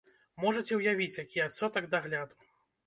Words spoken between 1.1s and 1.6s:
які